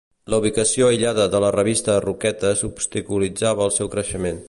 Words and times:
La 0.33 0.37
ubicació 0.43 0.87
aïllada 0.93 1.27
de 1.35 1.43
la 1.45 1.53
revista 1.57 1.95
a 1.97 1.99
Roquetes 2.07 2.67
obstaculitzava 2.71 3.69
el 3.71 3.79
seu 3.81 3.97
creixement. 3.97 4.39